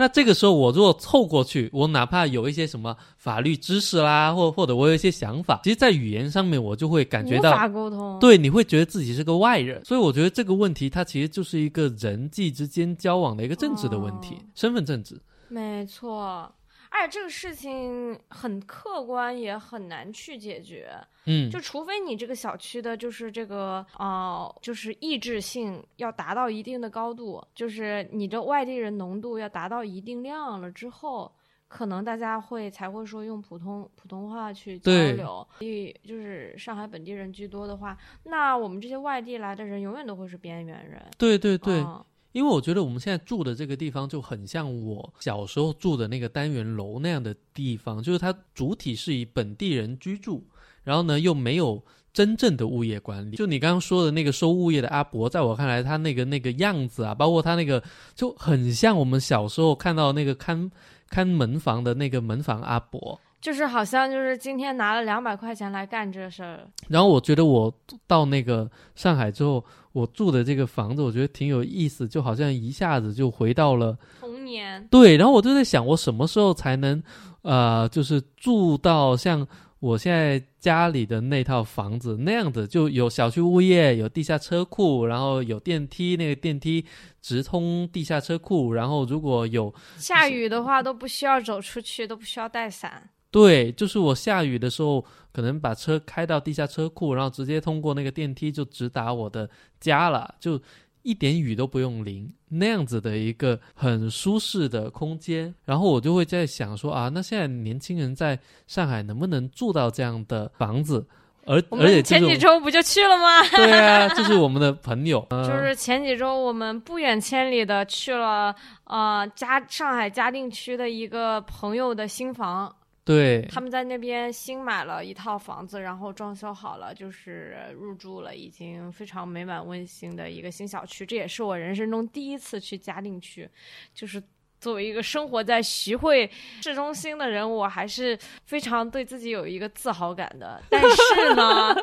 [0.00, 8.18] 那这个时候，我如果凑过去，我哪怕有一些什么法律知识啦，或或者我有一些想法，其实，在语言上面，我就会感觉无到，法沟通。
[8.18, 9.80] 对，你会觉得自己是个外人。
[9.84, 15.16] 所以，我觉得这个问题，它其实就是一个人际之间交往的一个政治的问题，哦身份政治。
[15.50, 16.52] 没错，
[16.90, 20.92] 而且这个事情很客观，也很难去解决。
[21.26, 31.30] 嗯，就除非你这个小区的，就是这个呃，就是抑制性要达到一定的高度，就是你的外地人浓度要达到一定量了之后，
[31.68, 35.46] 可能大家会才会说用普通普通话去交流。
[35.58, 41.00] 所以就是上海本地人居多的话，那我们这些外地来的人永远都会是边缘人。
[41.18, 50.44] 对对对，嗯因为我觉得我们现在住的这个地方就很像我小时候住的那个单元楼那样的地方，就是它主体是以本地人居住，
[50.84, 53.36] 然后呢又没有真正的物业管理。
[53.36, 57.82] 就你刚刚说的那个收物业的阿伯，在我看来，他那个那个样子啊，包括他那个
[58.14, 60.70] 就很像我们小时候看到那个看
[61.08, 63.20] 看门房的那个门房阿伯。
[63.40, 67.74] 就是好像就是今天拿了两百块钱来干这事儿，然后我觉得我
[68.06, 74.86] 到那个上海之后，我住的这个房子，我觉得挺有意思，就好像一下子就回到了童年。
[74.90, 75.16] 对。
[75.16, 77.02] 然后我就在想，我什么时候才能
[77.42, 79.46] 呃，就是住到像
[79.80, 86.84] 我现在家里的那套房子那样子，就有小区物业，有地下车库，然后有电梯，那个电梯
[87.22, 93.08] 直通地下车库，然后如果有下雨的话都不需要走出去，都不需要带伞。
[93.30, 100.60] 对，就是我下雨的时候，可能把车开到地下车库，然后直接通过那个电梯就直达我的家了，就
[101.02, 105.54] 一点雨都不用淋，那样子的一个很舒适的空间。
[105.64, 111.06] 然后我就会在想说啊，那现在年轻人在上海能不能住到这样的房子？
[111.46, 113.42] 而而且前几周不就去了吗？
[113.56, 122.72] 对啊，就是我们的朋友， 呃就是前几周我们不远千里的去了呃嘉上海嘉定区的一个朋友的新房，
[123.10, 131.04] 对他们在那边新买了一套房子，然后装修好了，就是入住了，已经非常美满温馨的一个新小区。
[131.04, 133.48] 这也是我人生中第一次去嘉定区，
[133.94, 134.22] 就是。
[134.60, 140.62] 作为一个生活在徐汇市中心的人，我还是非常对自己有一个自豪感的。
[140.68, 141.74] 但是呢，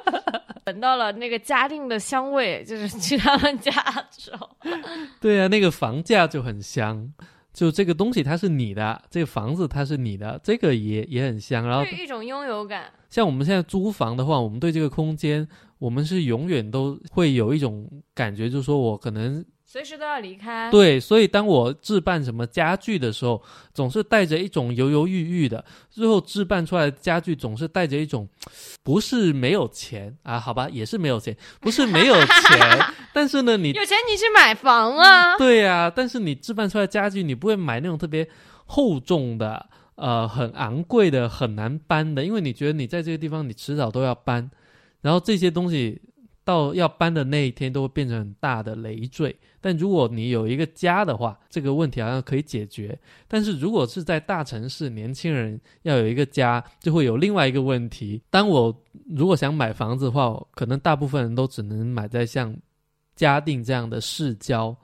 [0.67, 3.71] 闻到了那个嘉定的香味，就是去他们家
[4.11, 4.47] 之后，
[5.19, 7.11] 对啊，那个房价就很香。
[7.57, 11.67] 就这个东西它是你的，这个房子它是你的，这个也也很香。
[11.67, 12.83] 然后是一种拥有感。
[13.09, 15.47] 像我们现在租房的话，我们对这个空间，
[15.79, 19.43] 我们是永远都会有一种感觉，就是说我可能
[19.77, 20.71] 随时都要离开。
[20.71, 23.39] 对，所以当我置办什么家具的时候，
[23.75, 25.63] 总是带着一种犹犹豫豫的。
[25.91, 28.27] 最后置办出来的家具总是带着一种，
[28.81, 32.79] 不是没有钱啊，好吧，也是没有钱，不是没有钱，
[33.13, 35.37] 但是呢，你有钱你去买房啊。
[35.37, 38.27] 对呀、但是你置办出来的家具，你不会买那种特别
[38.65, 39.63] 厚重的。
[39.93, 44.49] 呃，很昂贵的，很难搬的，因为你觉得你在这个地方，你迟早都要搬，
[45.01, 46.01] 然后这些东西
[46.43, 49.35] 到要搬的那一天都会变成很大的累赘。
[49.59, 52.97] 但如果你有一个家的话，这个问题好像可以解决。
[53.27, 58.21] 但是如果是在大城市，年轻人要有一个家，就会有另外一个问题。
[58.29, 58.75] 当我
[59.09, 62.55] 如果想买房子的话，可能大部分人都只能买在像
[63.15, 64.75] 嘉定这样的市郊。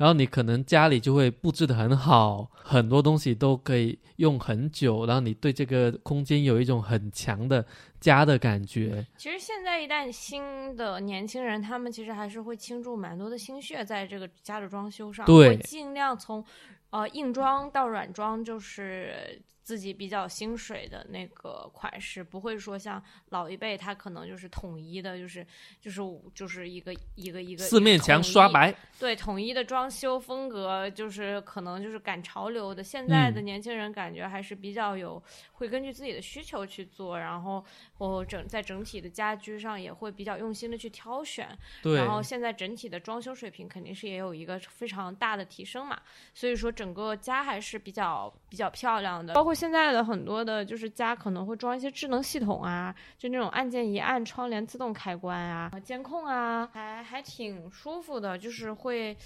[0.00, 7.62] 然后你可能家里就会布置的很好，很多东西都可以用很久，然后你对这个空间有一种很强的
[8.00, 9.06] 家的感觉。
[9.18, 16.42] 其实现在一旦新的年轻人，他们其实还是会倾注蛮多的心血在这个家的装修上，对会尽量从
[16.88, 25.46] 呃硬装到软装，就是自己比较心水的那个款式，不会说像老一辈他可能就是统一的，就是
[25.80, 26.00] 就是
[26.34, 32.82] 就是一个一个一个四面墙刷，白，对统一的装修风格，就是可能就是赶潮流的。
[32.82, 37.64] 现在的嗯年轻人感觉还是比较有，会根据自己的需求去做，然后
[37.98, 41.56] 我整在整体的家居上也会比较用心的去挑选。
[41.82, 46.00] 对，然后现在整体的装修水平肯定是也有一个非常大的提升嘛，
[46.34, 49.34] 所以说整个家还是比较比较漂亮的。
[49.34, 59.16] 包括现在的很多的，就是家可能会装一些智能系统啊，就那种按键一按，窗帘自动开关啊，监控啊，还还挺舒服的，就是会。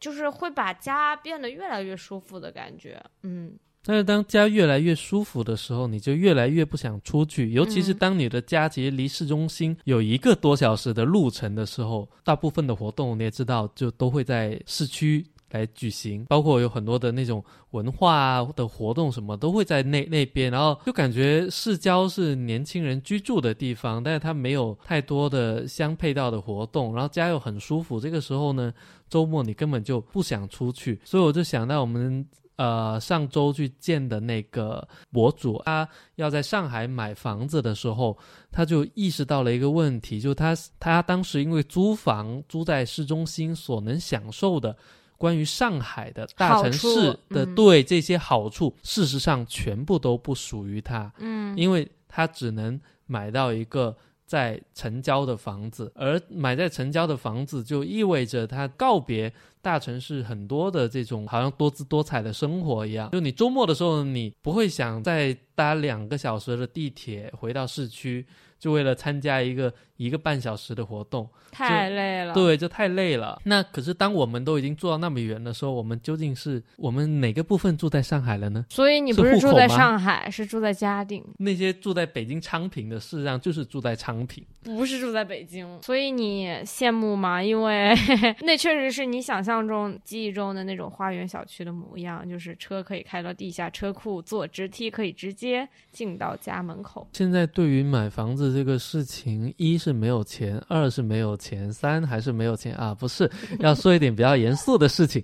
[0.00, 3.52] 就是会把家变得越来越舒服的感觉，嗯，
[3.84, 15.22] 但是当家越来越舒服的时候，你就越来越不想出去，尤其是嗯当你的家其实离市中心有一个多小时的路程的时候，大部分的活动你也知道，就都会在市区。
[15.50, 27.98] 来举行，包括有很多的那种文化的活动，什么都会在那那边，然后就感觉市郊是年轻人居住的地方，但是它没有太多的相配套的活动，然后家又很舒服。
[27.98, 28.72] 这个时候呢，
[29.08, 32.24] 周末你根本就不想出去，所以我就想到我们
[32.56, 38.16] 呃上周去见的那个博主，他要在上海买房子的时候，
[38.52, 44.76] 他就意识到了一个问题，就他他当时因为租房租在市中心所能享受的。
[45.20, 53.94] 关于上海的大城市的嗯对这些好处，事实上全部都不属于他，嗯因为他只能买到一个。
[54.30, 63.10] 在城郊的房子，而买在城郊的房子就意味着他告别大城市很多的这种好像多姿多彩的生活一样。
[63.10, 68.24] 就你周末的时候，你不会想再搭两个小时的地铁回到市区，
[68.60, 71.28] 就为了参加一个一个半小时的活动。
[71.50, 72.32] 太累了。
[72.32, 73.40] 对，就太累了。
[73.42, 78.64] 那可是当我们都已经住到那么远的时候，我们究竟是我们哪个部分住在上海了呢？
[78.68, 84.44] 所以你不是住在上海，是住在嘉定，那些住在北京昌平的，事实上就是住在昌平。
[84.62, 85.66] 不是住在北京。
[85.82, 87.42] 所以你羡慕吗？
[87.42, 87.92] 因为
[88.42, 97.08] 那确实是你想象中、记忆中的那种花园小区的模样，就是车可以开到地下车库，坐直梯可以直接进到家门口。
[97.14, 102.94] 现在对于买房子这个事情，一是没有钱，二是没有钱，三还是没有钱啊？
[102.94, 103.30] 不是，
[103.60, 105.22] 要说一点比较严肃的事情。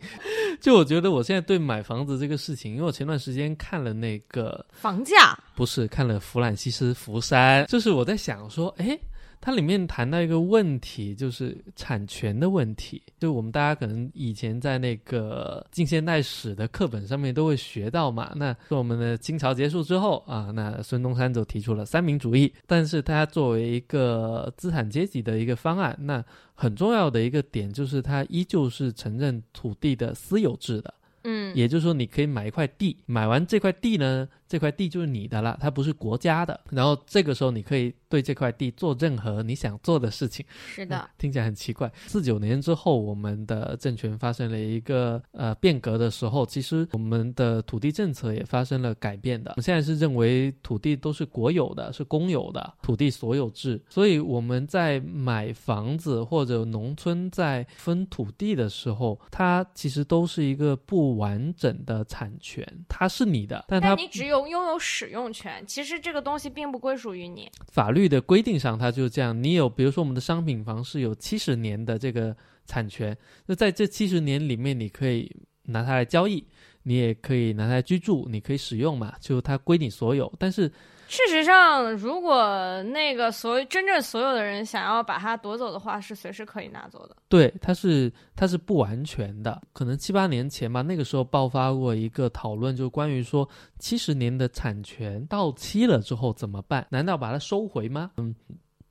[0.61, 8.99] 就我觉得我现在对买房子这个事情，因为我前段时间看了那个房价，不是看了弗兰西斯福山，就是我在想说，诶，
[9.47, 13.01] 它里面谈到一个问题，就是产权的问题。
[13.21, 18.33] 就我们大家可能以前在那个近现代史的课本上面都会学到嘛。
[18.35, 30.93] 那说我们的清朝结束之后啊，那孙中山就提出了三民主义，但是他作为一个资产阶级的一个方案，那很重要的一个点就是他依旧是承认土地的私有制的。
[31.29, 36.59] 嗯，也就是说，你可以买一块地，买完这块地呢，这块地就是你的了，它不是国家的。
[36.71, 40.45] 然后这个时候，你可以对这块地做任何你想做的事情。
[40.67, 41.91] 是的，听起来很奇怪。
[42.07, 49.53] 四九年之后，我们的政权发生了一个呃变革的时候，其实我们的土地政策也发生了改变的。
[49.53, 53.83] 我们现在是认为土地都是国有的，是公有的，土地所有制。
[53.89, 67.49] 所以我们在买房子或者农村在分土地的时候，它其实都是一个不完整的产权，它是你的，但它但你只有拥有使用权，其实这个东西并不归属于你。
[67.69, 69.41] 法律的规定上，它就是这样。
[69.41, 73.17] 你有，比如说我们的商品房是有七十年的这个产权，
[73.47, 75.31] 那在这七十年里面，你可以
[75.67, 76.45] 拿它来交易，
[76.83, 80.33] 你也可以拿它来居住，你可以使用嘛，就它归你所有。
[80.37, 80.71] 但是
[81.09, 87.17] 事实上，如果那个所真正所有的人想要把它夺走的话，是随时可以拿走的。
[87.29, 93.49] 对，它是它是不完全的，可能七八年前吧，那个时候爆发过一个讨论，就关于说
[93.79, 96.87] 七十年的产权到期了之后怎么办？
[96.91, 98.11] 难道把它收回吗？
[98.17, 98.35] 嗯，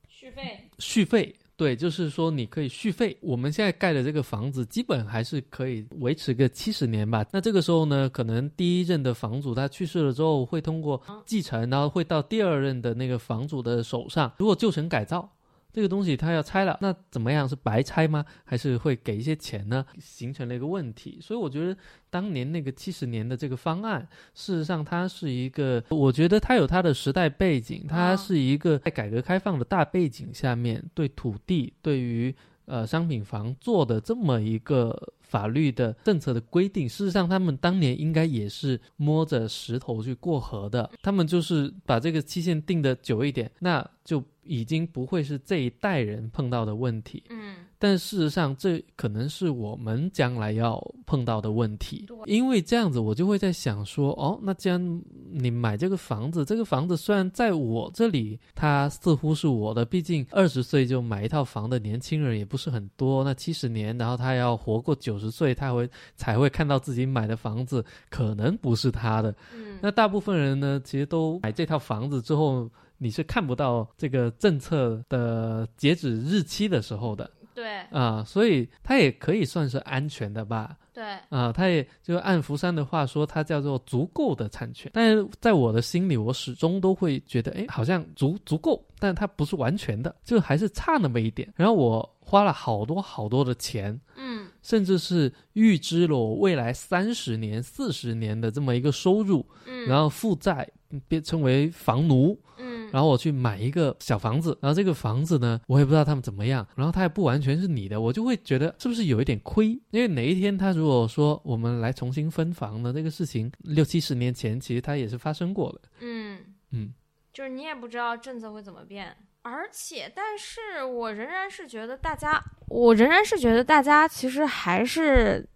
[0.07, 3.17] 续费，续费，对，就是说你可以续费。
[3.21, 7.25] 我们现在盖的这个房子，基本还是可以维持个七十年吧。
[7.31, 14.31] 那这个时候呢，可能第一任的房主他去世了之后，会通过继承，然后会到第二任的那个房主的手上。
[14.37, 15.29] 如果旧城改造。
[15.75, 17.45] 这个东西他要拆了，那怎么样？
[17.45, 18.23] 是白拆吗？
[18.45, 19.85] 还是会给一些钱呢？
[19.99, 21.19] 形成了一个问题。
[21.21, 21.75] 所以我觉得
[22.09, 34.97] 当年那个七十年的这个方案，事实上它是一个，我觉得它有它的时代背景，它是一个在改革开放的大背景下面，对土地、对于呃商品房做的这么一个
[35.35, 36.87] 法律的政策的规定。
[36.87, 47.21] 事实上，他们当年应该也是摸着石头去过河的，他们就是把这个期限定的久一点，那就已经不会是这一代人碰到的问题。
[47.29, 52.05] 嗯，但事实上，这可能是我们将来要碰到的问题。
[52.25, 63.23] 因为这样子，我就会在想说，哦，那既然你买这个房子，这个房子虽然在我这里，它似乎是我的，毕竟二十岁就买一套房的年轻人也不是很多。
[63.23, 69.35] 那七十年，然后他要活过九十岁，他会才会看到自己买的房子可能不是他的。
[69.53, 72.69] 嗯，那大部分人呢，其实都买这套房子之后。
[72.97, 80.77] 你是看不到这个政策的截止日期的时候的对啊，所以它也可以算是安全的吧。
[80.93, 84.91] 对，啊，它也就按福山的话说，它叫做足够的产权。
[84.93, 91.51] 但是在我的心里，我始终都会觉得，哎，好像足足够，但它不是完全的，就还是差那么一点。
[91.55, 94.24] 然后我花了好多好多的钱，嗯
[94.65, 100.67] 甚至是预支了我未来三十年、四十年的这么一个收入，嗯，然后负债
[101.07, 102.35] 变称为房奴。
[102.57, 109.79] 嗯，然后我去买一个小房子，然后这个房子呢，我也不知道他们怎么样，然后它也不完全是你的，我就会觉得是不是有一点亏？
[109.91, 115.81] 因为哪一天他如果说我们来重新分房呢，这个事情六七十年前其实它也是发生过的。
[115.99, 116.39] 嗯
[116.71, 116.93] 嗯，
[117.31, 119.15] 就是你也不知道政策会怎么变。
[119.47, 125.47] 而且，但是我仍然是觉得大家，我仍然是觉得大家其实还是，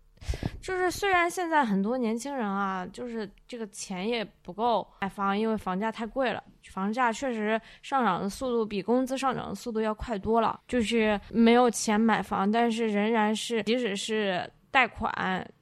[0.62, 15.12] 就是虽然现在很多年轻人啊，就是这个钱也不够买房，因为房价太贵了，房价确实上涨的速度比工资上涨的速度要快多了，就是没有钱买房，但是仍然是，即使是贷款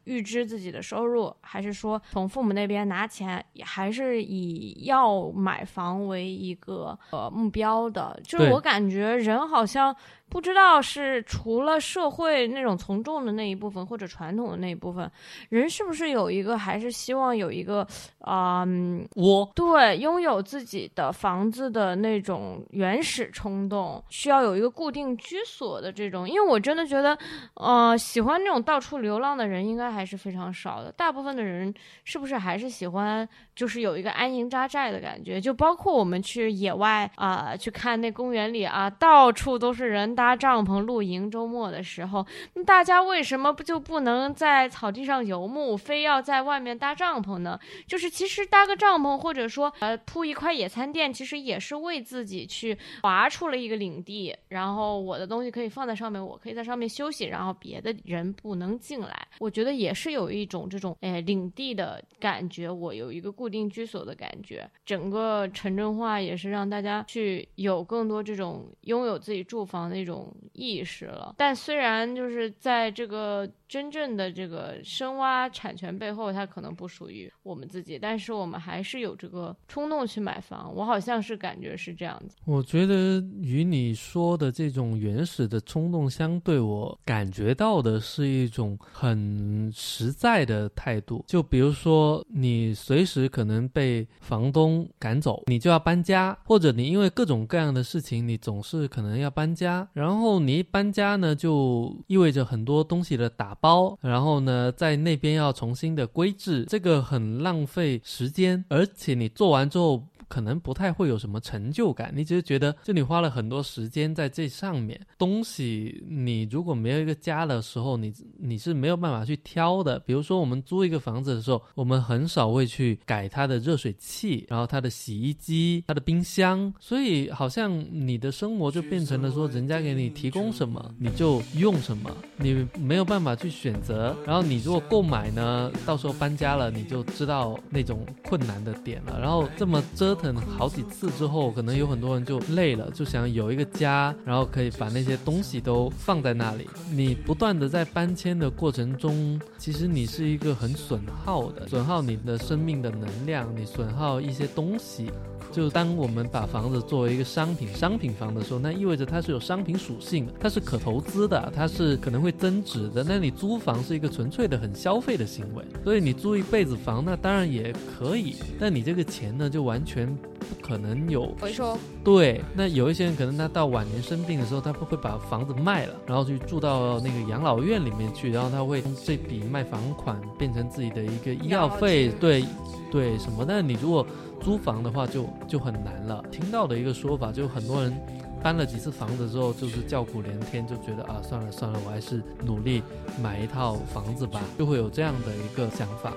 [0.07, 8.19] 预支自己的收入，还是说从父母那边拿钱，也还是以要买房为一个呃目标的。
[8.23, 9.95] 就是我感觉人好像
[10.29, 15.09] 不知道是除了社会那种从众的那一部分，或者传统的那一部分，
[15.49, 17.85] 人是不是有一个还是希望有一个
[18.19, 26.29] 啊、嗯我对，拥有自己的房子的那种原始冲动，需要有一个固定居所的这种。
[26.29, 27.17] 因为我真的觉得，
[27.55, 30.91] 呃，喜欢那种到处流浪的人应该还还是非常少的。
[30.91, 31.73] 大部分的人
[32.03, 35.41] 是不是还是喜欢，就是有一个安营扎寨的感觉？
[35.41, 41.29] 就包括我们去野外啊、去看那公园里啊，到处都是人搭帐篷露营。
[41.31, 42.25] 周末的时候，
[42.65, 47.59] 大家为什么不就不能在草地上游牧，非要在外面搭帐篷呢？
[47.87, 59.27] 就是其实搭个帐篷，或者说呃铺一块野餐垫，其实也是为自己去划出了一个领地，然后我的东西可以放在上面，我可以在上面休息，然后别的人不能进来。
[59.39, 64.69] 我觉得也也是有一种这种哎领地的感觉，我有一个固定居所的感觉。
[64.85, 71.33] 整个城镇化也是让大家去有更多这种拥有自己住房的一种意识了。
[71.37, 80.73] 但虽然就是在这个真正的这个深挖产权背后，它可能不属于我们自己，但是我们还是有这个冲动去买房。
[80.75, 82.35] 我好像是感觉是这样子。
[82.45, 91.23] 我觉得与你说的这种原始的冲动相对，我感觉到的是一种很实在的态度。
[91.27, 99.87] 就比如说，你随时可能被房东赶走，你就要搬家，或者你因为各种各样的事情，你总是可能要搬家。
[99.93, 110.03] 然后你一搬家呢，就意味着很多东西的打包，然后呢，在那边要重新的规制，这个很浪费时间，而且你做完之后。
[110.27, 114.99] 可能不太会有什么成就感，你只是觉得就你花了很多时间在这上面。
[115.17, 119.99] 东西你如果没有一个家的时候，你你是没有办法去挑的。
[119.99, 134.15] 比如说我们租一个房子的时候，我们很少会去改它的热水器，然后它的洗衣机、它的冰箱，所以好像你的生活就变成了说，人家给你提供什么你就用什么，你没有办法去选择。
[134.25, 139.19] 然后你如果购买呢，到时候搬家了，你就知道那种困难的点了。
[139.19, 146.67] 然后这么折腾好几次之后，可能有很多人就累了，就想有一个家，然后可以把那些东西都放在那里。
[146.91, 155.11] 你不断的在搬迁的过程中，其实你是一个很损耗的，损耗你的生命的能量，你损耗一些东西。
[155.49, 163.01] 就当我们把房子作为一个商品、商品房的时候，那意味着它是有商品属性的，它是可投资的，它是可能会增值的。
[163.01, 182.45] 那你租房是一个纯粹的很消费的行为，所以你租一辈子房，那当然也可以，但你这个钱呢，就完全不可能有回收，对，那有一些人可能他到晚年生病的时候，他不会把房子卖了，然后去住到那个养老院里面去，然后他会这笔卖房款变成自己的一个医药费对
[182.91, 183.45] 对什么？
[183.45, 184.05] 但是你如果
[184.41, 186.23] 租房的话就，就很难了。
[186.31, 187.93] 听到的一个说法，就很多人
[188.41, 192.81] 搬了几次房子之后，就是叫苦连天，就觉得啊，算了算了，我还是努力
[193.21, 196.13] 买一套房子吧，就会有这样的一个想法。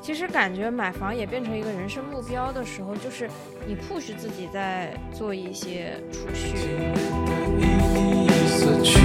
[0.00, 3.28] 其实感觉买房也变成一个人生目标的时候，就是
[3.66, 6.56] 你 push 自己在做一些储蓄。
[7.58, 7.62] 一
[8.24, 8.98] 一死去。